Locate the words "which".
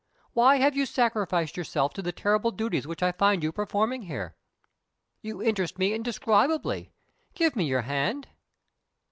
2.87-3.03